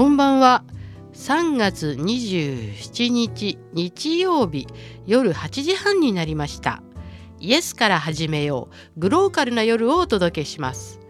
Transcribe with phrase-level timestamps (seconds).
[0.00, 0.64] こんばんは。
[1.12, 4.66] 3月27日日曜日
[5.06, 6.82] 夜8時半になりました。
[7.38, 11.00] イエスから始めようグローカルな夜をお届けします。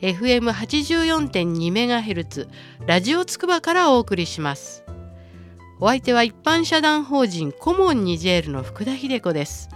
[0.00, 2.48] FM84.2MHz
[2.86, 4.84] ラジオつくばからお送りします。
[5.80, 9.70] お相手は一般社団法人コモンニジェールの福田秀子です。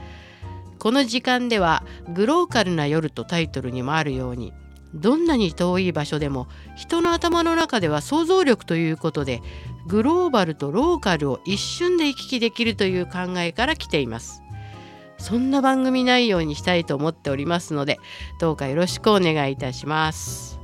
[0.79, 1.83] この時間では
[2.15, 4.53] グローカルな夜とタイトルにもあるように
[4.95, 9.41] どんなに遠い場所でも人の頭の中では想像力ということで
[9.87, 14.43] グローバルとローカルを一瞬で行き来できるという考えから来ています。
[15.19, 17.99] そんな番組内容にしたいと思っておりますので
[18.41, 20.59] どうかよろしくお願いいたします。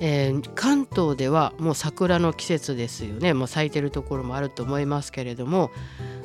[0.00, 3.32] えー、関東ではもう桜の季節ですよね。
[3.32, 5.70] もう咲いてるところもあると思いますけれども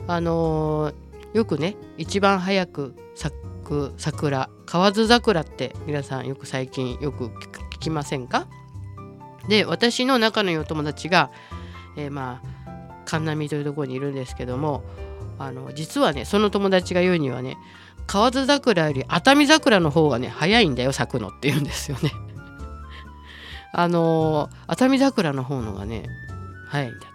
[0.08, 3.36] あのー、よくね一番早く咲
[3.70, 8.48] く桜河津桜って皆さんよく最近よく聞きませんか？
[9.48, 11.32] で私の仲のいいお友達が、
[11.96, 14.84] えー、まあ神波というところにいるんですけども
[15.38, 17.58] あの実はねその友達が言うにはね
[18.08, 22.12] 河津桜より熱海桜の方がね早いんだよ咲くのって言うんですよね。
[23.72, 26.08] あの熱海桜の方のがね
[26.68, 27.06] 早いんだ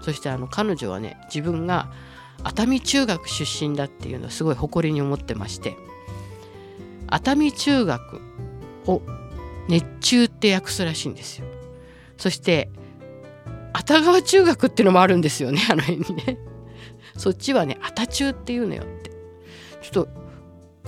[0.00, 0.04] と。
[0.04, 1.92] そしてあの彼女はね自分が
[2.42, 5.76] 熱海中学出身だっていうのはすごい誇りに思ってまして
[7.10, 8.20] 熱海中学
[8.86, 9.02] を
[9.68, 11.46] 熱中って訳すらしいんですよ。
[12.16, 12.70] そして
[13.72, 16.38] 熱川中学っていうのもあるんですよねあの辺にね。
[17.16, 19.10] そっちはね「あた中」っていうのよって
[19.82, 20.19] ちょっと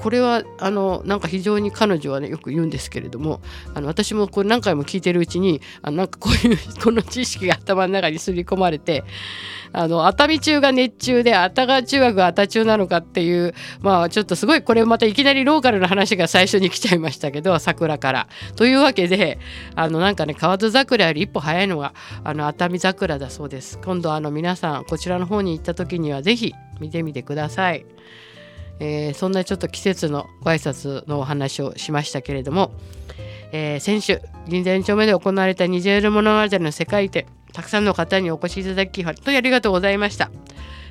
[0.02, 3.40] これはあのなんか非常に彼女はねよく言うんですけれども
[3.72, 9.04] あの私もこれ何回も聞いてるうちにあなんかこういう この知識が頭の中にすり込まれて
[9.72, 18.28] あの熱海中が熱中で熱川中学が熱中なのかっていうまあちょっとすごいこれまたいきなりローカルな話が最初に来ちゃいましたけど桜から。
[18.56, 19.38] というわけで
[19.76, 23.78] あのなんかね河津桜より一歩早いのがあの熱海桜だそうです。
[23.84, 27.86] 今度あの皆さんこちらの方に行った時には是非見てみてください。
[28.84, 32.72] えー、そんなちょっと季節のご挨拶のお話をしましたけれども、
[33.52, 40.32] えー、先週銀座2丁目で行われたニジェール物語の世界展たくさんの方にお越しいただき本当にありがとうございました。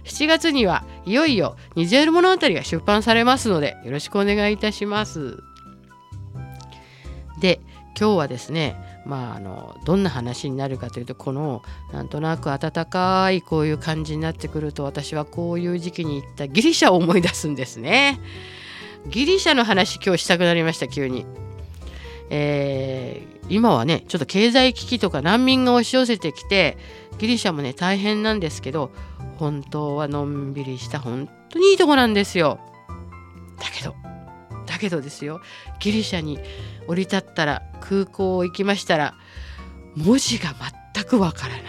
[0.06, 5.44] 7月にはいよいよニジェール物語が出版されますのでよろしくお願いいたします。
[7.42, 7.60] で
[8.00, 18.20] 今日はですねまあ、あのどんな話になるかというとこのなんとなく温かいこういう感じになってくると私はこういう時期に行ったギリシャを思い出すんですね。
[19.08, 21.26] ギリシャの話今日したくなりました急に。
[22.30, 26.78] えー、今はねちょっと経済危機とか難民が押し寄せてきて
[27.18, 28.92] ギリシャもね大変なんですけど
[29.38, 32.60] 本当はのんびりした本当にいいとこなんですよ。
[33.58, 33.96] だけど
[34.82, 35.40] けどですよ。
[35.80, 36.40] ギリシャに
[36.88, 39.14] 降り立ったら空港行きましたら
[39.96, 40.54] 文字が
[40.94, 41.64] 全くわからない。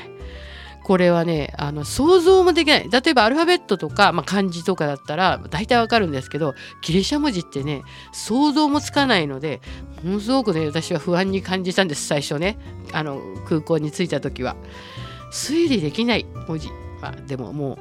[0.85, 2.91] これはねあの想像もできない。
[2.91, 9.61] 例えばアルファベットとか、まあ、漢字とかだったら大体わかるんですけどギリシャ文字ってね想像もつかないので
[10.03, 12.59] ものすごくね私は不安に感じたんです最初ね。
[12.93, 14.57] あの空港に着いた時は。
[15.33, 16.69] 推理できない文字、
[17.01, 17.79] まあ、でもも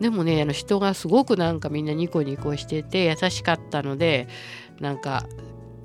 [0.00, 4.28] うでもねあの人がすごくなんかみんなニコニコしてて優しかったので
[4.80, 5.26] なんか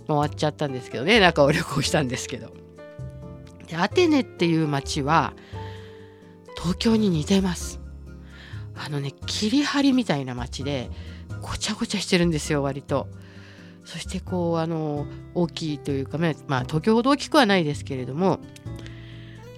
[0.07, 1.19] 回っちゃったんですけどね。
[1.19, 2.53] 中を旅行したんですけど。
[3.67, 5.33] でアテネっていう町は
[6.57, 7.79] 東京に似てます。
[8.75, 10.89] あのね切り張りみたいな町で
[11.41, 13.07] ごちゃごちゃしてるんですよ割と。
[13.85, 18.39] そしてこうあの大きいというかまあ東京ほど大きくはないですけれども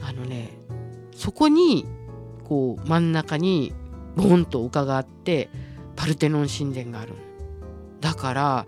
[0.01, 0.49] あのね
[1.15, 1.85] そこに
[2.45, 3.73] こう真ん中に
[4.15, 5.49] ボンと丘があって
[5.95, 7.13] パルテノン神殿がある
[7.99, 8.65] だから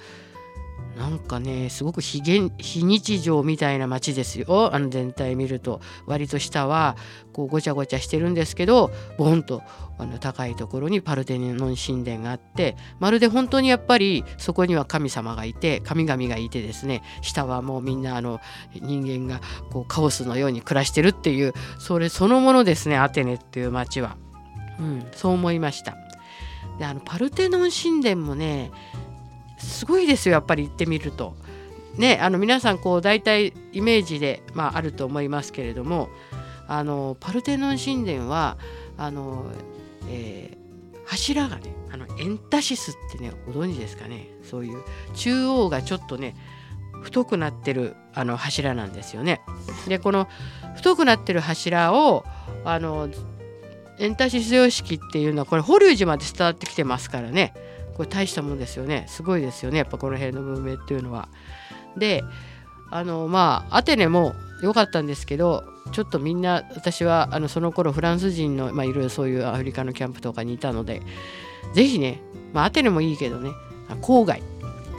[0.97, 2.21] なんかねすごく非
[2.57, 6.95] 非日常みたいな街ですよあの全体見ると割と下は
[7.33, 9.61] こうごちゃごちゃしてるんですけどボンと
[9.97, 18.39] あの高いところにパルテノン神殿があってまるで本当にやっぱりそこには神様がいて神々がいてですね下はもうみんなあの
[18.73, 19.41] 人間が
[19.71, 24.17] こうカオスのように暮らしてるっていうそれそのものですねアテネっていう街は。
[24.77, 25.95] うん、そう思いました。
[26.77, 28.71] であのパルテノン神殿もね
[29.65, 31.35] すごいですよやっぱり行ってみると。
[31.97, 36.09] ね、あの皆さんこう大体イメージで、まあ、あると思いますけれども
[36.67, 38.57] あのパルテノン神殿は
[38.97, 39.45] あの、
[40.09, 44.83] えー、柱がねあのエンタシスってねご存知ですかねそういう
[45.13, 46.35] 中央がちょっとね
[47.01, 49.41] 太くなってるあの柱なんですよね。
[49.87, 50.27] でこの
[50.75, 52.25] 太くなってる柱を
[52.63, 53.09] あの
[53.99, 57.53] エンタシス様式っていうのはこれ法隆寺まで伝わってきてますからね
[57.95, 61.29] これ大したもんですよねすごいですよねやっぱこの辺の文明っていうのは。
[61.97, 62.23] で
[62.91, 71.01] あのまあアテネも良かったんですけどちょっとみんな私はあのその頃フランス人の、まあ、いろいろそういうアフリカのキャンプとかにいたので
[71.73, 72.21] 是非ね、
[72.53, 73.51] まあ、アテネもいいけどね
[74.01, 74.41] 郊外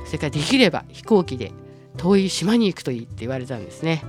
[0.06, 1.52] それからできれば飛行機で
[1.96, 4.02] 遠い島に行くといいって言われたんですね。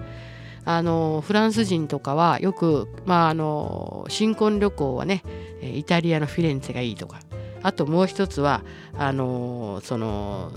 [0.65, 5.23] あのフランス人とかはよく、まあ、あの新婚旅行はね
[5.61, 7.21] イタリアのフィレンツェがいいとか
[7.63, 8.63] あともう一つは
[8.97, 10.51] あのその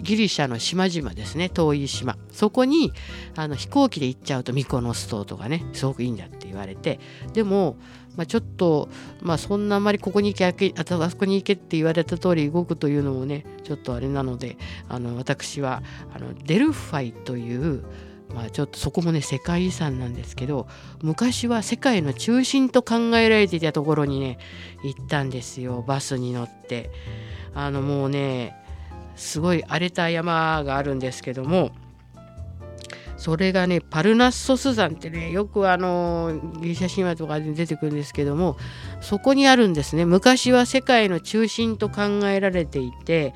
[0.00, 1.48] ギリシャの島々ですね。
[1.48, 2.16] 遠い島。
[2.30, 2.92] そこに
[3.36, 7.00] あの飛行機で行っちゃうとミコノス島とかねすごくいいんだって言われて。
[7.32, 7.76] でも、
[8.16, 8.88] まあ、ちょっと、
[9.20, 14.56] まあ、そんなあまりここに行けあそこに行けって言われた通り動くというのもねちょっとあれなので
[14.88, 15.82] あの私は
[16.14, 17.84] あのデルファイという
[18.34, 20.68] まあ、ちょっとそこもね世界遺産なんですけど
[21.02, 24.38] 昔は世界の中心と考えられていたところにね
[24.84, 25.82] 行ったんですよ。
[25.86, 26.90] バスに乗って。
[27.54, 28.56] あのもうね
[29.16, 31.72] すごい荒れた山があるんですけども
[33.16, 38.56] それがねパルナッソス山ってねよくあのギリシャ神話とかで出てくるんですけども
[39.02, 40.06] そこにあるんですね。
[40.06, 43.34] 昔は世界の中心と考えられていて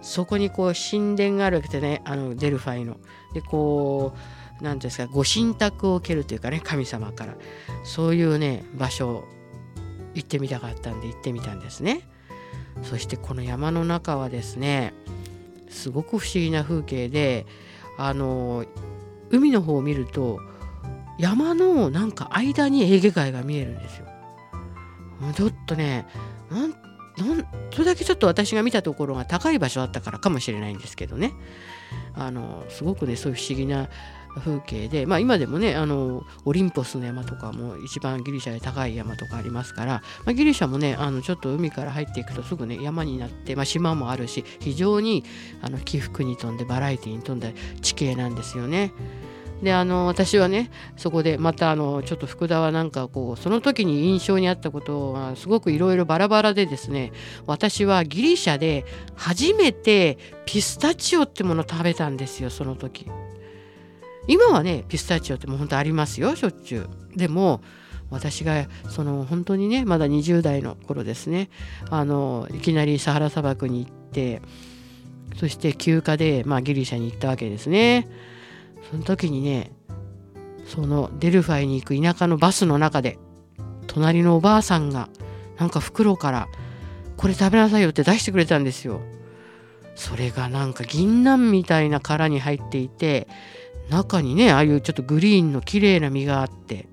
[0.00, 2.00] そこにこう神殿があるわけでね。
[2.04, 2.96] あのデルファイの。
[3.34, 4.18] でこう
[4.60, 7.34] 何ですかご神託を受けるというかね神様から
[7.84, 9.24] そういうね場所
[10.14, 12.08] 行ってみたかったんで行ってみたんですね。
[12.82, 14.92] そしてこの山の中はですね
[15.70, 17.46] すごく不思議な風景で
[17.98, 18.64] あの
[19.30, 20.40] 海の方を見ると
[21.18, 24.06] 山のなんか間にエーゲ海が見えるんですよ。
[25.34, 26.06] ちょっとね
[26.50, 26.74] なん
[27.72, 31.32] それだけちょっと私が見たところが高い場所だったからかもしれないんですけどね
[32.14, 33.88] あのすごくねそういう不思議な
[34.40, 45.24] 風景で、まあ、今でもねあのオリンポスの山とかも一番ギリシャで高い山とかありますから、まあ、ギリシャもねあのちょっと海から入っていくとすぐね山になって、まあ、島もあるし非常に
[45.62, 47.48] あの起伏に富んでバラエティに富んだ
[47.80, 48.92] 地形なんですよね。
[49.62, 57.12] であの私はねそこでまたあのちょっと福田はなんかこうその時に印象にあったことがすごくいろいろバラバラでですね
[57.46, 58.84] 私はギリシャで
[59.14, 63.06] 初めてピスタチオってものを食べたんですよその時。
[64.28, 67.18] 今はねピスタチオってもう本当ありますよしょっちゅう。
[67.18, 67.60] でも
[68.10, 71.50] 私がその本当にねまだ20代の頃ですね
[71.90, 74.42] あのいきなりサハラ砂漠に行って
[75.36, 78.08] そして休暇で、まあ、ギリシャに行ったわけですね。
[78.90, 79.72] その時にね
[80.66, 83.18] そのデルファイに行く田舎のバスの中で
[83.86, 85.08] 隣のおばあさんが
[85.58, 86.48] なんか袋から
[87.16, 89.00] これ食べなさいよって出してくれたんですよ。
[89.94, 93.28] それがなんか銀杏みたいな殻に入っていて
[93.90, 96.88] 中にねああいうちょっとグリーンの綺麗な実があって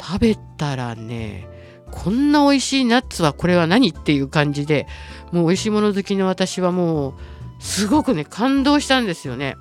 [0.00, 1.48] 食べたらね
[1.90, 4.86] こんな美味しいナッツはこれは何っていう感じで
[5.32, 7.14] もう美味しいもの好きの私はもう
[7.60, 9.56] すごくね感動したんですよね。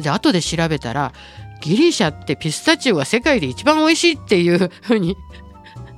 [0.00, 1.12] で後で調べたら
[1.60, 5.16] ギリシャってピスタチオが世界で一番美味しいっていうふうに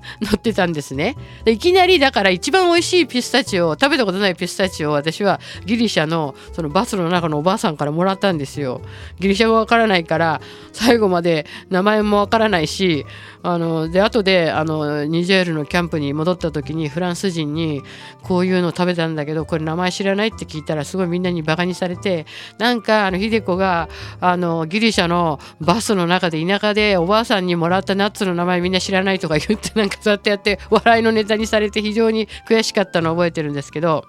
[0.21, 1.17] 乗ってたんですね。
[1.45, 8.81] でいきなりだから一番美味しいピスタチオ食べたことないピスタチオを私はギリシャのそのバスの中のおばあさんからもらったんですよ。
[9.19, 10.41] ギリシャ語わからないから
[10.73, 13.07] 最後まで名前もわからないし
[13.43, 17.83] あので後であのニジェールのキャンプに戻った時にフランス人に
[18.23, 22.27] こういうの食べたんだけどこれ名前知らないって聞いたらすごいみんなにバカにされて
[22.59, 23.89] なんかあの秀子が
[24.21, 34.05] あのギリシャのバスの中で田舎でおばあさんにもらったナッツの名前みんな知らないとか言ってなんかそうやってやって笑いのネタにされて非常に悔しかったのを覚えてるんですけど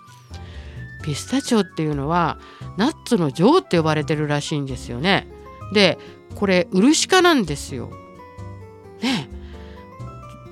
[1.03, 2.37] ピスタチオっていうのは
[2.77, 5.27] ナッツの女王って呼ばれてるらしいんですよね。
[5.73, 5.97] で
[6.35, 7.91] これウルシカなんですよ。
[9.01, 9.29] ね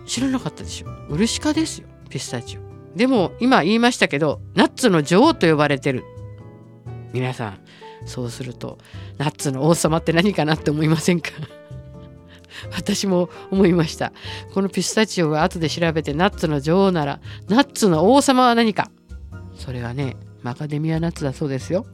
[0.06, 0.88] 知らなかったでしょ。
[1.10, 2.62] ウルシカですよピスタチオ。
[2.98, 6.04] でも今言いましたけどナッツの女王と呼ばれてる。
[7.14, 7.60] 皆さん
[8.06, 8.80] そうすると
[9.18, 11.30] ナッツの王様って何かなって思いませんか？
[12.76, 14.14] 私も思いました。
[14.54, 18.92] このピスタチオが後で調べてナッツの女王ならナッツの王様は何か。
[19.56, 21.86] それがねマカデミアナッツだそうですよ。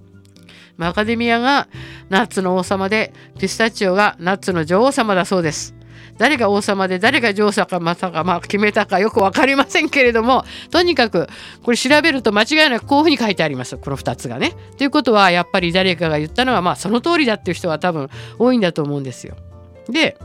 [0.78, 1.68] マカデミアが
[2.10, 5.76] ナッツの王様でピスタチオがナッツの女王様だそうです。
[6.18, 11.28] 誰が王様で誰が女王様かまさか、まあ、決めたかよく分かりませんけれどもとにかく
[11.62, 13.78] これ調べると間違いなくこういうふうに書いてあります。
[13.78, 14.54] この2つがね。
[14.78, 19.36] ということはやっぱり誰かが言ったのはまあその通りだっていう人は多分多いんだと思うんですよ。
[19.90, 20.18] で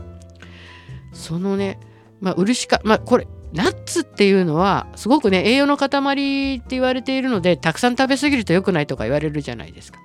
[1.13, 1.79] そのね、
[2.19, 9.99] まあ、漆か、まあ、これナッツっていうのはすごくね栄養の塊って言われているのでたくさん食べ過ぎると良くないとか言われるじゃないですか。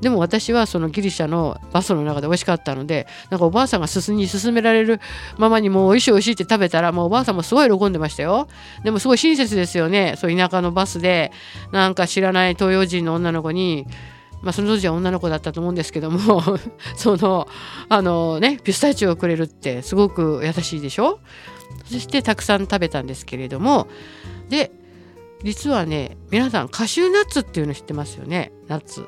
[0.00, 5.00] でも私はそのギリシャのバスの中で美味しかったのでなんかおばあさんが進に進められる
[5.38, 8.48] ままにもう美味しい美味しいって食べたらもうおばあさんもすごい喜んでましたよ
[8.82, 11.32] でもすごい親切ですよねそう田舎のバスで
[11.72, 13.86] なんか知らない東洋人の女の子に
[14.44, 16.42] まあ、その当時は女の子だったと思うんですけども
[16.96, 17.48] その
[17.88, 21.18] あのねピスタチオをくれるってすごく優しいでしょ？
[21.86, 23.88] そしてたくさん食べたんですけれども
[24.48, 24.70] で
[25.42, 28.52] 実はね皆さんカシューナッツっていうの知ってますよね？
[28.68, 29.06] ナッツ。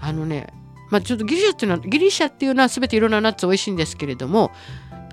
[0.00, 0.52] あのね
[0.90, 4.50] まあちょっとギリシャっていうのはギリシャっていうのは全ていろんなナッツ美味しいんですけれども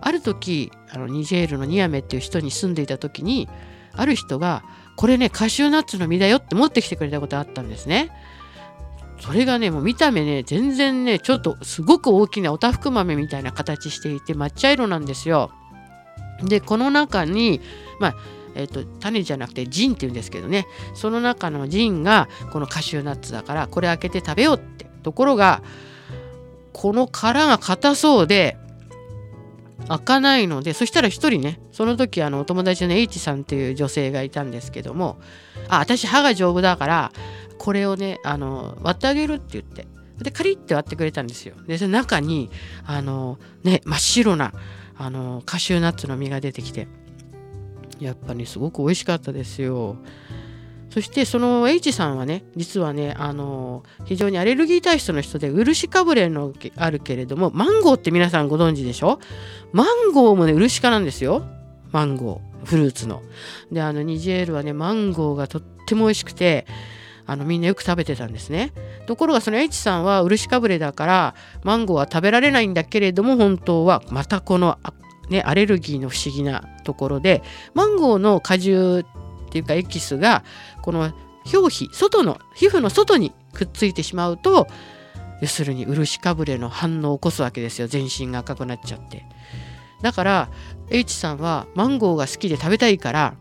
[0.02, 3.48] ある時あのニジェールのニアメっていう人に住んでいた時に
[3.94, 4.64] ある人が
[4.96, 8.12] これねカシューナッツの実だよって持ってきてくれたことあったんですね。
[9.20, 15.52] それがねもう見た目ね全然ねちょっとすごく大きなおたふく豆みたいな形していて抹茶色なんですよ。
[16.44, 17.62] でこの中に
[18.00, 18.16] まあ
[18.56, 25.62] えーと、種じゃなくてジンっていうんですけどねその中のジンがこのカシューナッツだからこれ開けて食べようってところが
[26.74, 28.58] この殻が硬そうで
[29.88, 35.20] 開かないのでそしたら一人ねその時あのお友達の H さんっていう女性がいたんですけども
[35.70, 37.12] あ私歯が丈夫だから
[37.58, 42.50] これをねあの割ってあげるって言ってでカリッて割ってくれたんですよでその中に
[42.86, 44.54] あのね真っ白な
[44.98, 46.88] あのカシューナッツの実が出てきて
[48.00, 49.98] やっぱり、ね、すごく美味しかったですよ。
[50.90, 59.20] そしてその H さんはね実はねあの非常にアレルギー体質の人で漆かぶれのあるけれどもマンゴーって皆さんご存知でしょ？
[59.74, 61.46] マンゴーもね漆科なんですよ
[61.92, 63.22] マンゴーフルーツの。
[63.72, 66.66] であのニジェールはねマンゴーがとっても美味しくて
[67.26, 68.72] あのみんなよく食べてたんですね。
[69.06, 74.78] ところがその H さんは漆かぶれだからマンゴーは食べられないんだけれども本当はまたこの
[75.30, 80.44] ね、アレルギーの不思議なところでマンゴーの果汁ってていうかエキスが
[80.82, 81.12] この
[81.54, 84.68] 表皮外の皮膚の外にくっついてしまうと
[85.42, 87.88] 要するに漆かぶれの反応を起こすわけですよ。
[87.88, 89.26] 全身が赤くなっちゃって。
[90.02, 90.50] だから
[90.90, 93.34] H さんはマンゴーが好きで食べたいから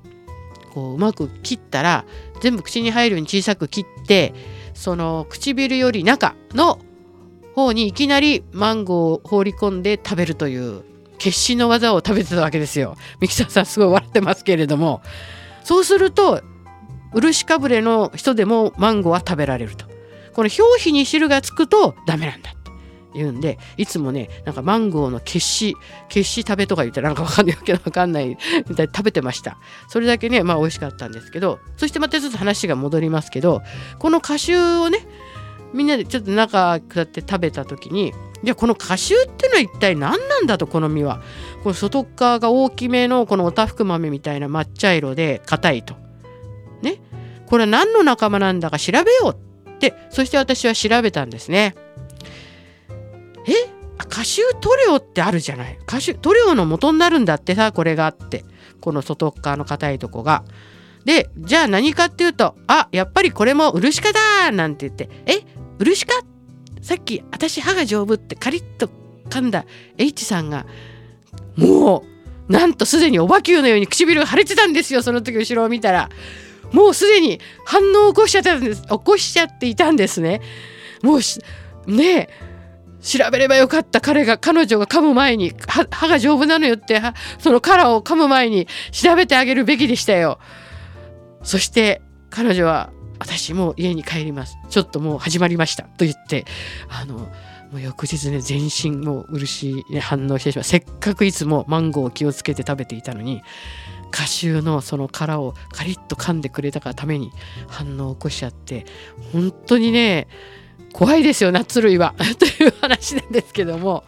[0.72, 2.04] こううまく切ったら
[2.40, 4.34] 全部口に入るように小さく切って
[4.74, 6.78] その唇より中の
[7.54, 10.82] 方にいきなりマンゴーを放り込んで食べるという
[11.18, 12.96] 決死の技を食べてたわけですよ。
[13.20, 15.02] ミキサーさんすごい笑ってますけれども。
[15.66, 16.42] そうすると
[17.12, 19.86] 漆かぶれの人でもマンゴーは食べられると。
[20.32, 22.70] この表皮に汁がつくとダメなんだって
[23.14, 25.74] 言うんでいつもねなんかマンゴーの決死
[26.08, 28.36] 決死食べとか言ってなんかわかんないわけわかんない
[28.68, 29.56] みたいに食べてました
[29.88, 33.62] それだけねまあ美味しかったんですけどそしてまたちょっと話が戻りますけど
[33.98, 34.98] この歌集をね
[35.72, 38.12] みんなでちょっと中下って食べた時に
[38.42, 41.22] じゃこの果汁っていうのは一体何なんだとこの実は。
[41.62, 45.94] この外側が大きめのこのおたふく豆みたいな抹茶色で硬いと。
[46.82, 47.00] ね。
[47.46, 51.74] これは何の仲間なんだか調べようってそして私は調べたんですね。
[53.46, 53.52] え？
[54.08, 55.78] 果汁塗料ってあるじゃない。
[55.86, 58.44] 果汁塗料の元になるんだってさこれがあって。
[58.80, 60.44] この外側の硬いとこが。
[61.04, 65.08] でじゃあ何かっていうとあやっぱりこれも漆かだなんて言って。
[65.26, 65.40] え？
[65.78, 66.12] 漆か？
[66.86, 68.88] さっき私歯が丈夫ってカリッと
[69.28, 69.64] 噛んだ
[69.98, 70.66] H さんが
[71.56, 72.04] も
[72.48, 76.10] うなんとすでにおばきゅうのように唇が腫れてたんですよその時後ろを見たら。
[76.70, 80.40] もうすでに反応を起こしちゃったんです起こしちゃっていたんですね。
[81.02, 82.28] もうね
[83.02, 85.54] 調べればよかった彼が彼女が噛む前に
[85.90, 87.02] 歯が丈夫なのよって
[87.40, 90.38] その殻を噛む前に調べてあげるべきでしたよ。
[91.42, 92.00] そして
[92.30, 94.58] 彼女は私も家に帰ります。
[94.68, 95.84] ちょっともう始まりました。
[95.84, 96.44] と言って
[96.88, 97.28] あのも
[97.74, 100.64] う翌日ね全身もう漆に反応してしまう。
[100.64, 103.42] せっかくいつもマンゴーを気をつけて食べていたのに
[104.10, 107.32] 果汁のその殻をカリッと噛んでくれたがために
[107.68, 108.86] 反応を起こしちゃって
[109.32, 110.28] 本当にね
[110.92, 112.14] 怖いですよナッツ類は。
[112.38, 114.04] という話なんですけども。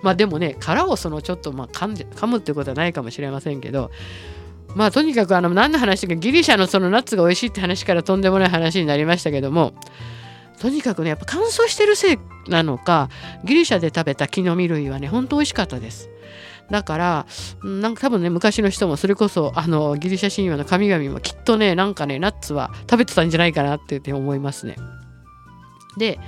[0.00, 3.90] まあでもね殻をそのちょっとまあ噛んで噛むってことはないかもしれませんけど
[4.74, 9.74] まあとにかくあの何の話かギリシャのそのナッツが美味しいって話からとんでもない話になりましたけども
[10.60, 13.08] とにかくねやっぱ乾燥してるせいなのか
[13.44, 16.08] ギリシャで食べた木の実類はねほんと美味しかったです。
[16.70, 17.26] だから
[17.62, 24.76] なんか多分ね昔の人もそれこそあのギリシャ神話の神々もきっとねなんかねナッツは食べてたんじゃないかなって思いますね。
[25.98, 26.18] で、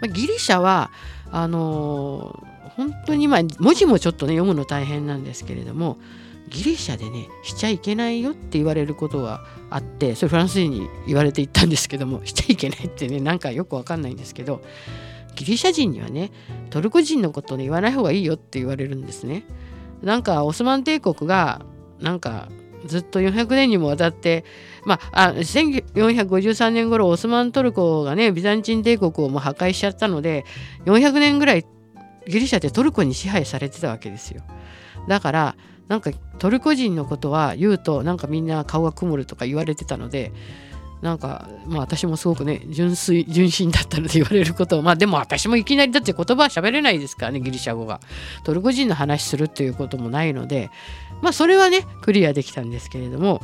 [0.00, 0.90] まあ、ギリシャは
[1.32, 5.98] あのー、本当にまあ文字もちょっとね読むの大変なんですけれども
[6.48, 14.62] ギリシャでねしちゃいけないよって言われることがあってそれフランス人に言われて言ったんですけどもしちゃいけないってねなんかよくわかんないんですけど
[15.34, 16.30] ギリシャ人にはね
[16.70, 19.44] トルコ人のことね言わない方がいいよって言われるんですね。
[20.02, 21.64] なんかオスマン帝国が
[22.00, 22.48] なんか
[22.86, 24.44] ずっと400年にもわたって
[24.84, 30.44] まああ1453年頃オスマントルコがねビザンチン帝国をもう破壊しちゃったので
[30.86, 31.64] 400年ぐらい
[32.26, 34.42] ギリシャってトルコに支配されてたわけですよ。
[35.08, 35.56] だから
[35.88, 40.32] なんかトルコ人のことは言うとなんかみんな顔が曇るとか言われてたので
[41.00, 48.00] なんかまあ私もすごくね純粋純真だったので言われることをまあでも私もいきなりだって言葉は喋れないですからねギリシャ語が。
[48.44, 50.70] トルコ人の話するっていうこともないので
[51.22, 53.40] まあそれはねクリアできたんですけれども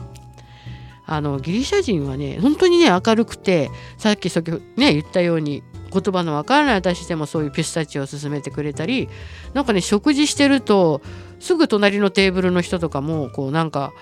[1.06, 9.08] あのギリシャ人はね本当にね明るくてさっき先ほどね言ったように言葉のわからない私でもそういうピスタチオを勧めてくれたり
[9.52, 11.02] なんかね食事してると
[11.40, 13.92] すぐ隣のテーブルの人とかもこうなんか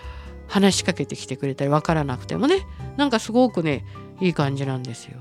[0.48, 3.84] 話しかけてきてくれたり分からなくてもねなんかすごくね
[4.20, 5.18] いい感じなんですよ。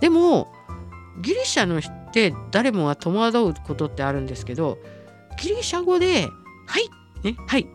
[0.00, 0.52] でも
[1.20, 4.78] ギリシャの人って誰もが戸惑うことってあるんですけど
[5.40, 6.28] ギリシャ語で
[6.66, 6.88] 「はい」
[7.22, 7.66] ね「はい」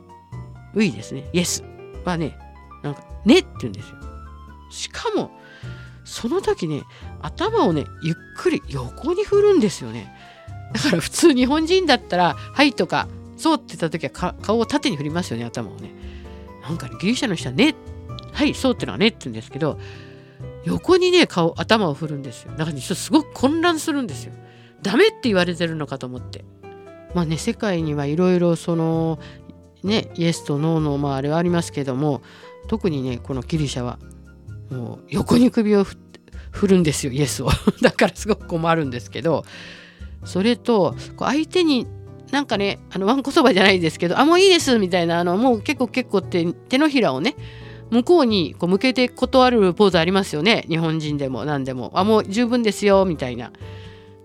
[0.74, 1.64] 「ウィ」ですね「イエス」
[2.04, 2.38] はね
[2.84, 3.96] なんか「ね」って言うんですよ。
[4.70, 5.32] しかも
[6.04, 6.84] その時ね
[7.22, 10.14] 頭をねゆっくり横に振るんですよね。
[10.74, 13.08] だから普通日本人だったら「はい」とか
[13.38, 15.92] 「そう」って言った時は顔を縦に振りますよね頭をね。
[16.64, 17.76] なんかねギリシャの人はね
[18.34, 19.80] はいそうってのはねって言うんですけど
[20.66, 22.52] 横にね顔頭を振るんですよ。
[22.52, 24.34] だからねすごく混乱するんですよ。
[24.82, 26.44] ダメって言われてるのかと思って。
[27.14, 29.20] まあね世界にはいろいろその
[29.84, 32.22] ねイエスとノーのまああれはありますけども
[32.68, 33.98] 特にねこのギリシャは
[34.70, 35.86] もう横に首を
[36.52, 37.50] 振るんですよイエスを。
[37.82, 39.46] だからすごく困るんですけど
[40.26, 41.88] それと相手に
[42.32, 47.36] なんかねあのわんこそばじゃないですけどあもういいですみたいなあのもう結構結構って手のひらをね
[47.90, 50.66] 向こうにこう向けて断るポーズありますよね。
[50.68, 51.92] 日本人でも何でも。
[51.94, 53.52] あもう十分ですよみたいな。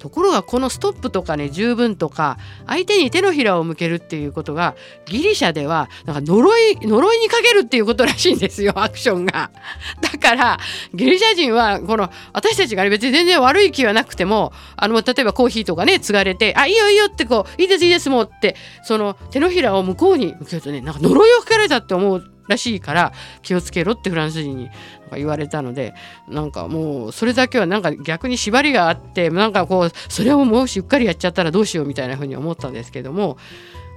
[0.02, 4.74] ところがこのストップとかね十分とか相手に手のひらを向けるっていうことが
[5.06, 9.52] ギリシャではなんか呪い呪いにかけるっていうことらしいんですよアクションが。
[10.00, 10.58] だから
[10.92, 24.70] ギリシャ人はこの私たちが別に全然悪い気はなくてもあの例えばコーヒーとかね継がれて「あいいよいいよ」ってこう「いいですいいですもう」ってその手のひらを向こうに向けるとねなんか呪いをかけられたって思うらしいから気をつけろってフランス人に
[25.12, 25.94] 言われたので
[26.28, 33.36] なんかもうそれだけはなんか逆に縛りがあってなんかこうそれをもしうっかりやっちゃったらどうしようみたいなふうに思ったんですけども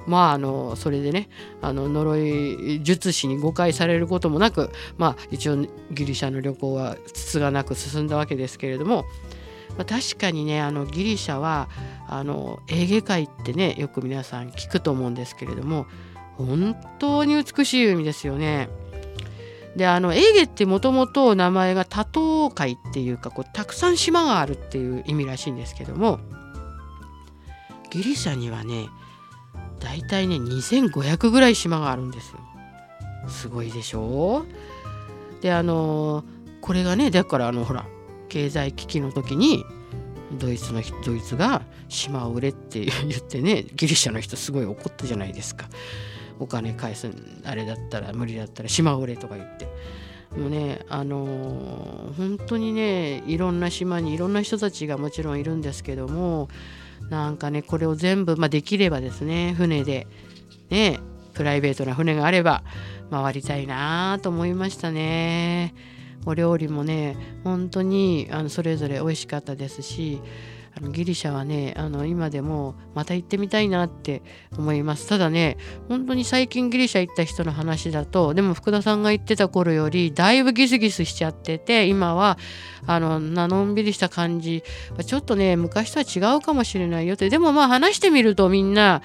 [0.05, 1.29] まああのそれでね
[1.61, 9.05] あの呪い術師に誤解されることもなくまあ一応ギリシャの旅行はつつがなく進んだわけですけれども。
[9.77, 11.67] まあ、確かにねあのギリシャは
[12.07, 15.85] あのエーゲ海ってねよく皆さん聞くと思うんですけれども
[16.37, 18.69] 本当に美しい海ですよね。
[19.75, 26.19] であのエーゲってもともと名前が多島海っていうかこうたくさん島があるっていう意味らしいんですけども
[27.89, 28.87] ギリシャにはね
[29.81, 32.39] だいたいね2500ぐらい島があるんですよ。
[33.27, 34.45] すごいでしょ？
[35.41, 36.23] であの
[36.61, 37.85] これがねだからあのほら
[38.29, 39.65] 経済危機の時に
[40.39, 45.67] ドイツのドイツが島を売れって言ってねギリシャの人すごい怒ったじゃないですか。
[46.39, 47.09] お金返す
[47.43, 49.67] あれだったら無理だったら島売れとか言って
[50.37, 56.49] もうねあのー、本当にねいろんな島にいろんな人たちがもちろんいるんですけども
[57.09, 60.07] なんかねこれを全部、まあ、できればですね船で
[60.69, 60.99] ね
[61.33, 62.63] プライベートな船があれば
[63.11, 65.75] 回りたいなと思いましたね。
[66.25, 70.21] お料理もね本当にあのそれぞれ美味しかったですし
[70.77, 74.21] あのギリシャはねあの今でもまた行ってみたいなって
[74.57, 75.07] 思います。
[75.07, 75.57] ただね
[75.87, 82.37] 本当に最近ギリシャ行った人の話だとでも福田さんが言ってた頃よりだいぶギスギスしちゃってて今は
[82.87, 84.63] あののんびりした感じ
[85.05, 87.29] ちょっとね昔とは違うかもしれないよって。
[87.29, 89.01] でもまあ話してみるとみんな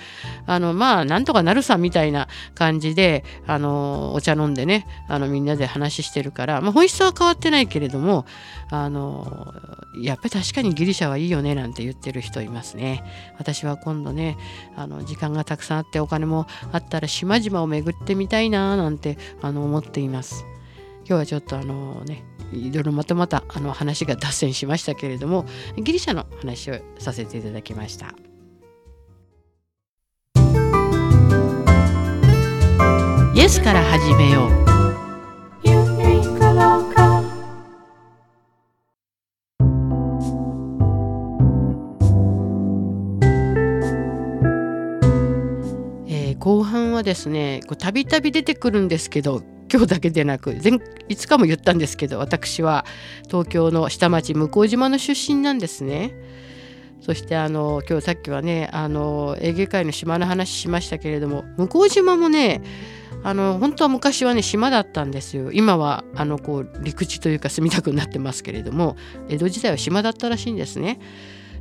[0.46, 8.26] あのまあなんとかなるさみたいな感じであのお茶飲んでねあのみんなで話してるから、まあ、本質は変わってないけれども
[8.70, 9.54] あの
[10.02, 13.04] やっぱり確かにギリシャはいいよねなんて言ってる人いますね。
[13.38, 14.38] 私は今度ね
[14.76, 20.44] あの時間がたくさんあってお金もあったら島々を巡ってみたいななんてあの思っています。
[21.06, 25.44] 今日はちょっとあのねいろいろまたまたあの話が脱線しましたけれども
[25.76, 28.14] ギリシャの話をさせていただきました。
[33.34, 34.69] イエスから始めよう。
[47.00, 52.84] はですねたびたび出てくるんですけど今日だけでなく前いつかも言ったんですけど私は
[53.26, 56.14] 東京の下町向島の出身なんですね。
[57.00, 62.60] そしてあの今日さっきはねあのエーゲ海の島の話しましたけれども向島もね
[63.22, 68.96] あの本当は昔はね島だったんですよ今はあのこう陸地というか住みたくなってますけれども
[69.30, 71.00] 江戸時代は島だったらしいんですね。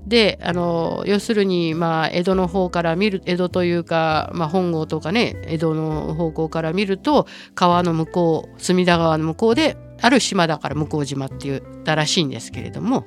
[0.07, 13.05] であの要するに、まあ、江戸の方から見る江戸というか、まあ、本郷とかね江戸の方向から見ると川の向こう隅田川の向こうである島だから向島って言ったらしいんですけれども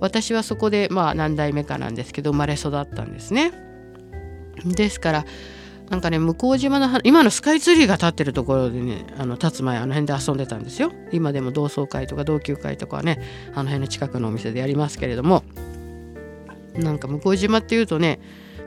[0.00, 3.52] 私はそこでまあ何代目かなんですけど生まれ育ったんですね。
[4.64, 5.24] ですから
[5.90, 13.20] なんかね向島の今のスカイツリーが立ってるところでねあの立つ前あの辺で遊んでたんですよ今でも同窓会とか同級会とかはね
[13.54, 15.44] あの辺の近くのお店でやりますけれども
[16.78, 18.20] なんか向島っていうとね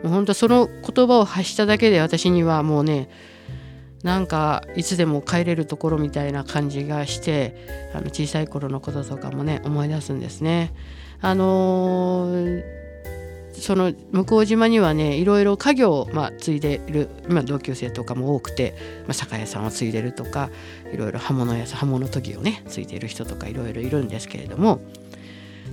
[0.04, 3.10] もうほんとその言葉を発しただけで私にはもうね
[4.04, 10.74] なんかいつでも帰れるところみたいな感じがしてあの小さい頃のこととかもね思い出すんですね。
[11.22, 12.80] あのー
[13.60, 20.50] その向島にはねいろいろ家業を、まあ、継いでいる今同級生とかも多くて、まあ、酒屋さんを継いでるとか
[20.94, 24.80] いろいろ刃物屋さん刃物研ぎをね継いでる人とかいろいろいるんですけれども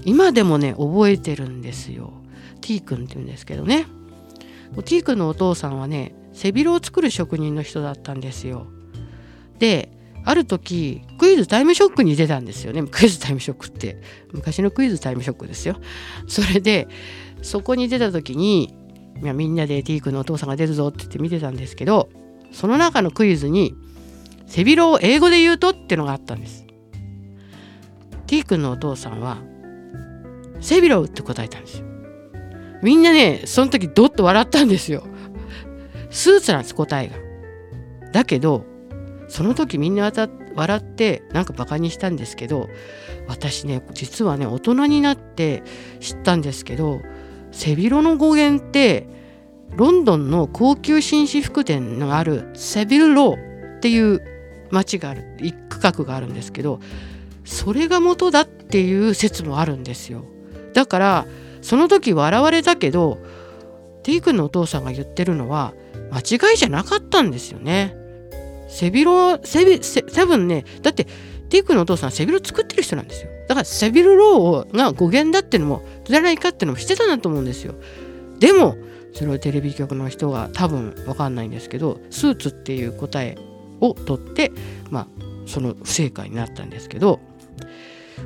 [0.04, 2.12] 今でもね覚えてるんですよ
[2.60, 3.86] T 君って言うんですけどね。
[4.84, 8.66] T 君のお父さんはね背広を作る職人の人だったんですよ。
[9.58, 9.90] で
[10.24, 12.82] ある時クイズタイムショックに出たんですよね。
[12.90, 14.00] クイズタイムショックって。
[14.32, 15.76] 昔のクイズタイムショックですよ。
[16.26, 16.88] それで
[17.42, 18.74] そこに出た時に
[19.22, 22.10] みんなで T 君のお父さんが出るぞって言って見てたんですけど
[22.52, 23.74] その中のクイズに
[24.46, 26.66] 背広を英語で言うとってのがあったんです。
[28.26, 29.38] T 君のお父さんは
[30.60, 31.85] 背広って答えたんですよ。
[32.82, 35.04] みんなねその時ドッと笑ったんですよ。
[36.10, 37.16] スーツなんです答えが。
[38.12, 38.64] だけど
[39.28, 40.10] その時みんな
[40.54, 42.68] 笑ってなんかバカにしたんですけど
[43.28, 45.62] 私ね実はね大人になって
[46.00, 47.00] 知ったんですけど
[47.52, 49.06] 背広の語源って
[49.74, 54.22] ロンドンの高級紳士服店があるセビルローっていう
[54.70, 56.80] 町がある一区画があるんですけど
[57.44, 60.24] それが元だっていう説もあるんですよ。
[60.72, 61.26] だから
[61.66, 63.18] その時笑われたけど
[64.04, 65.74] テイ君のお父さんが言ってるのは
[66.12, 67.96] 間違いじゃなかったんですよね。
[68.68, 71.08] 背広背び多分ねだって
[71.48, 73.30] テイ君のお父さん背広作ってる人なんですよ。
[73.48, 77.74] だからセビルローが語源だってのもじゃないかってのもしてたんだと思うんですよ。
[78.38, 78.76] でも
[79.12, 83.36] それはテレビ局の人が多分分かんないんですけどスーツっていう答え
[83.80, 84.52] を取って
[84.90, 85.06] まあ
[85.46, 87.18] その不正解になったんですけど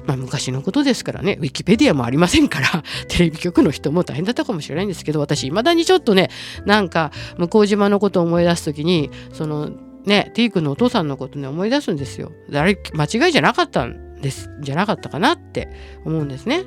[0.06, 6.30] まあ、昔のことですからねウィキペディアもありませんから テレビ局の人も大変だったかもしれないんですけど私いまだにちょっとね
[6.64, 9.70] なんか向島のことを思い出す時にその
[10.04, 12.32] ね T 君のお父さんのことね思い出すんですよ。
[12.54, 15.68] あれ間違いじゃなかったんですじゃなかったかなって
[16.04, 16.64] 思うんですね。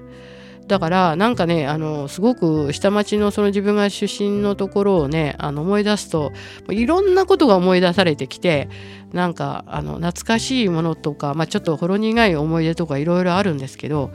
[0.67, 6.31] だからなんかねあのすごく下町のその自分が出身のところをねあの思い出すと
[6.69, 8.69] いろんなことが思い出されてきて
[9.11, 14.11] なんかあの懐かしいものとか、まあ、ちょっとほろ苦い思い出とかいろいろあるんですけど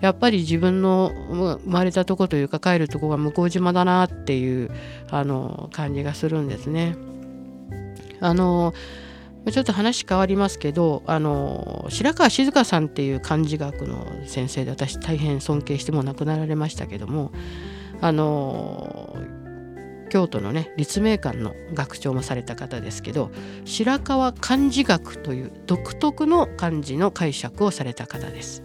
[0.00, 4.70] やっぱり自分の生まれたとこというか帰るとこが向島だなっていう
[5.10, 6.96] あの感じがするんですね。
[8.20, 8.74] あの
[9.50, 17.30] ちょっと話変わりますけどあの白川静香さんっていう漢字学の先生で私大変尊敬しても亡くなられましたけども
[18.00, 19.16] あの
[20.10, 23.30] 京都のね立命館の学長もされた方ですけど
[23.64, 28.62] 白川漢字学という独特の漢字の解釈をされた方です。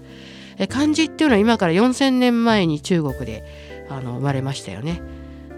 [0.70, 3.44] 漢字っていうのは今から4,000年前に中国で
[3.90, 5.02] あの生まれましたよね。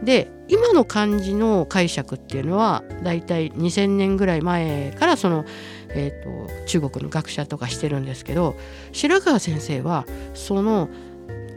[0.04, 5.46] で今の漢字の解釈っていうのはだいたい2,000年ぐらい前からその、
[5.90, 8.56] えーと、中国の学者とかしてるんですけど
[8.92, 10.90] 白川先生はその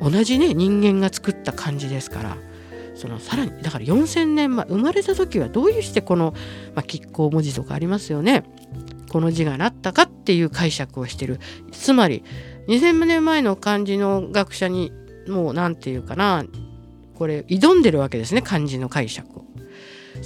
[0.00, 2.36] 同じね人間が作った漢字ですから
[2.94, 6.32] そのさらにだから4,000年前生まれた時はどういうしてこの、
[6.74, 8.44] まあ、亀甲文字とかありますよね。
[9.12, 11.38] この字がなったかっていう解釈をしてる。
[11.72, 12.24] つまり
[12.68, 14.92] 2,000年前の漢字の学者に
[15.28, 16.44] もう何て言うかな
[17.16, 19.44] これ挑んでるわけですね漢字の解釈を。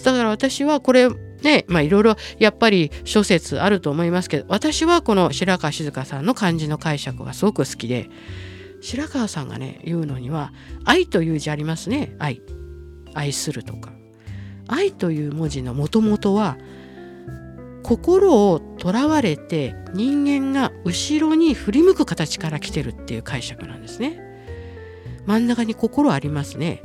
[0.05, 1.09] だから私はこれ
[1.43, 8.09] ねまあいろいろやっぱり諸説あると思いますけど私はこの白川静香さんの漢字の解釈がすごく好きで
[8.81, 10.53] 白川さんがね言うのには
[10.85, 12.41] 「愛」という字ありますね「愛」
[13.15, 13.93] 愛するとか
[14.69, 16.57] 「愛」という文字のもともとは
[17.83, 24.30] 心をとらわれて人間が後ろに振り向く形から来てるっていう解釈なんですね。
[25.31, 26.83] 真ん中に心ありますね。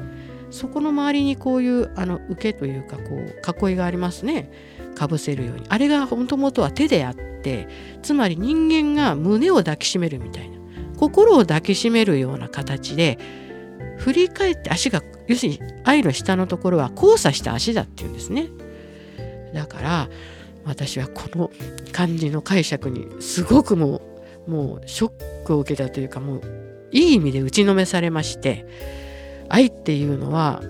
[0.52, 4.52] そこの周りにこういうあの受けというかこう囲いがありますね。
[4.94, 5.66] かぶせるように。
[5.68, 7.68] あれがもともとは手であって
[8.04, 10.58] つまり人間が胸を抱きしめるみたいな。
[10.98, 13.18] 心を抱きしめるような形で
[13.98, 18.50] 振り返って足が要するに愛の下のところは交差した足だっていうんですね。
[19.56, 20.10] だから
[20.66, 21.50] 私はこの
[21.92, 24.02] 漢字の解釈にすごくも
[24.48, 26.65] うもうショックを受けたというかもう
[26.96, 28.66] いい意味で打ちのめされまして
[29.50, 30.62] 愛っていうのは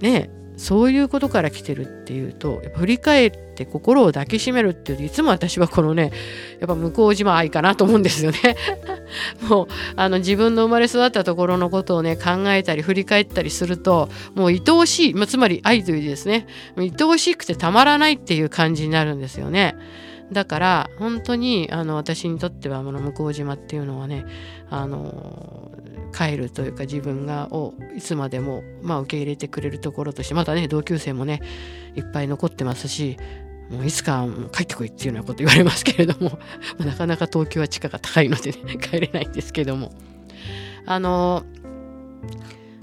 [0.00, 6.12] ねそういうことから来てるっていうとやっぱ振り返って心を抱きしめるっていうといつも私はこのね
[6.60, 8.56] やっぱ向島愛かなと思うんですよね
[9.48, 19.76] もうあの自分の生まれ育ったところのことをね考えたり振り返ったりするともう愛おしい、ま、つまり愛という字ですね愛おしくてたまらないっていう感じになるんですよね。
[20.32, 24.24] だから本当にあの私にとってはこの向島っていうのはね
[24.70, 25.72] あの
[26.12, 31.40] 帰るというか自分がをいつまでも、まあ、受け入れてくれるところとしてまたね同級生もね
[31.96, 33.16] いっぱい残ってますし
[33.70, 36.38] もういつか帰ってこいっていうようなこと言われますけれども
[36.78, 39.92] なかなか東京は地価が高いので、ね、帰れないんですけども。
[40.86, 41.44] あの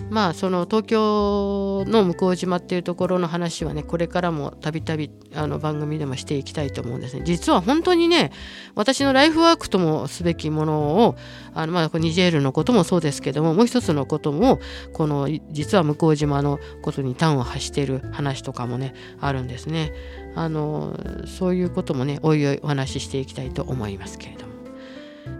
[0.10, 7.24] まあその東京の向島っていうところの話はねこれからもたびたび番組でもしていきたいと思うんですね。
[7.26, 8.32] 実は本当にね
[8.76, 11.15] 私のライフワークともすべきものを
[11.54, 14.60] あのまあニジェールのこともそうですけどももう一つのことも
[14.93, 19.93] この実は向島のことに端を発している話とかもねあるんですね。
[20.36, 24.54] あのそういうこともねおいおいお話ししていきたいと思いますけれども、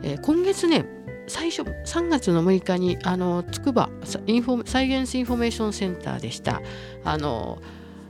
[0.01, 0.86] えー、今月ね
[1.27, 3.89] 最初3月の6日にあの筑波
[4.25, 6.61] インフォサイエンスインフォメーションセンターでした。
[7.03, 7.59] あの、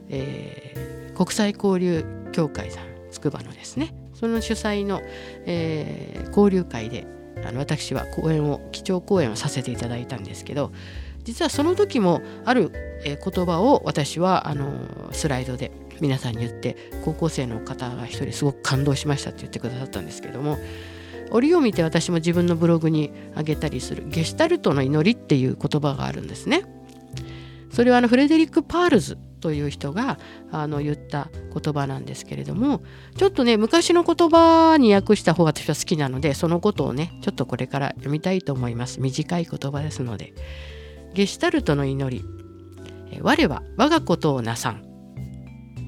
[0.10, 3.94] えー、国際交流協会さん筑波のですね。
[4.14, 5.02] その主催の、
[5.46, 7.06] えー、交流会で
[7.46, 10.72] あの私は講演を基調講演をさせていただいたんですけど
[11.24, 12.72] 実はその時もある、
[13.04, 14.72] 言葉を私はあの
[15.12, 16.76] スライドで皆さんに言って
[17.06, 20.58] 高校生の方が一人すごく感動しましたって言ってくださったんですけども
[21.32, 24.04] 折を見て私も自分のブログに上げたりする。
[24.08, 26.64] ゲシュタルトの祈りっていう言葉があるんですね。
[27.72, 30.18] それはあのフレデリック・パールズという人が
[30.52, 32.82] あの言った言葉なんですけれども
[33.18, 39.00] ちょっとね昔の言葉に訳した方が私は好きなのでそのことをねちょっとこれから読みたいと思います。
[39.00, 40.34] 短い言葉ですので。
[41.14, 42.24] ゲシュタルトの祈り。
[43.22, 44.84] 我は我がことをなさん。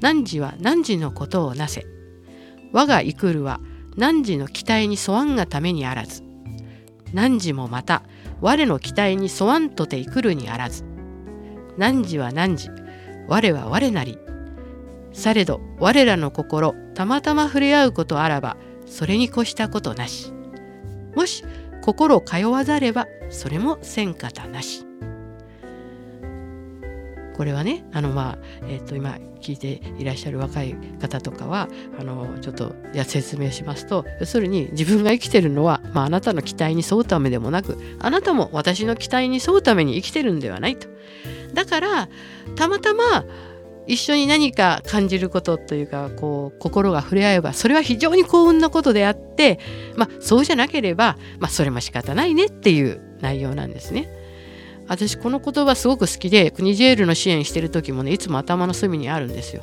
[0.01, 1.85] 汝は汝のことをなせ。
[2.71, 3.59] 我が生るは
[3.99, 6.23] 汝の期待に沿わんがためにあらず。
[7.13, 8.03] 汝もまた
[8.39, 10.85] 我の期待に沿わんとて来るにあらず。
[11.77, 12.71] 汝は汝
[13.27, 14.17] 我は我なり。
[15.11, 20.31] されど我らの心たまたま触れ合うことあらばそれに越したことなし。
[21.13, 21.43] もし
[21.81, 24.88] 心通わざればそれもせんかたなし。
[27.39, 40.89] これはねあのまあ、えー、と今聞いていらっしゃる若い方とかはあのちょっとや説明しますと要するに自分が生きてるのは、まあ、あなたの期待に沿うためでもなくあなたも私の期待に沿うために生きてるんではないと。
[41.53, 42.09] だから
[42.57, 43.23] たまたま
[43.87, 49.59] 一緒に何か感じることというかこう心が触れ合えばそれは非常に幸運なことであって、
[49.95, 54.18] まあ、そうじゃなければ、まあ、それも仕方ないねっていう内容なんですね。
[54.89, 59.61] 私この言葉すごく好きでニジェールの支援してる時もねいつも頭の隅にあるんですよ。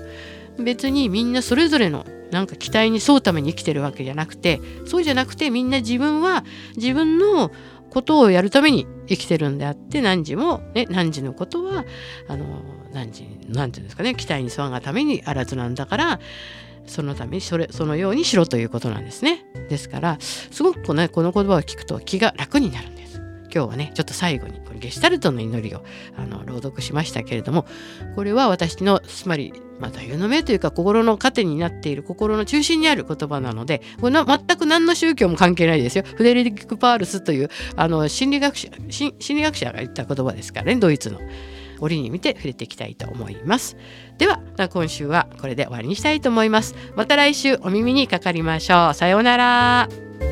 [0.59, 6.45] 別にみんなそれぞれのなんか期待に沿うために生きてるわけじゃなくてそうじゃなくてみんな自分は
[6.77, 7.51] 自分の
[7.91, 11.85] ことをやるために生きてるんであって何時も、ね、何時のことは
[12.29, 12.63] あの
[12.93, 16.21] 何時何て言うんですかね期待に沿わがためにあらずなんだから
[16.87, 19.45] そのためにそれそのようにしろということなんですね。
[19.69, 23.06] ですからすごく,、ね、この言葉を聞くと気が楽になるんです。
[23.57, 25.83] 今日はねちょっと最後にこれゲシュタルトの祈りを
[26.15, 27.65] あの朗読しましたけれども
[28.15, 36.05] これは私のつまりまた湯の目というか心の糧になっている心の中心にある言葉なのでこれ全く何の宗教も関係ないですよ。
[36.05, 41.19] フデリック・パールスというあの心理学者心理学者が言った言葉ですからねドイツの
[41.81, 43.77] 折に見て触れていきたいと思います
[44.17, 44.41] では
[44.71, 46.75] 今週はこれで終わりにしたいと思います。
[46.95, 48.95] また来週お耳にかかりましょう。
[48.95, 50.26] さようなら。